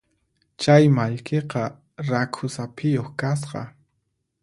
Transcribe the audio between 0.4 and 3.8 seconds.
Chay mallkiqa rakhu saphiyuq kasqa.